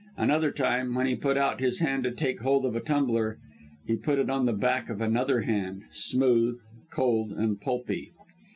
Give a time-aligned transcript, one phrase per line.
[0.17, 3.37] Another time, when he put out his hand to take hold of a tumbler,
[3.85, 8.11] he put it on the back of another hand smooth, cold and pulpy!